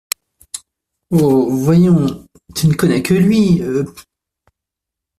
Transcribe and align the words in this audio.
Oh! 1.11 1.51
voyons… 1.57 2.25
tu 2.55 2.65
ne 2.67 2.73
connais 2.73 3.03
que 3.03 3.13
lui… 3.13 3.61
euh… 3.61 3.85